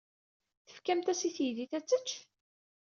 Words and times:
Tefkamt-as 0.67 1.21
i 1.27 1.29
teydit 1.35 1.73
ad 1.77 1.85
tečč? 1.85 2.09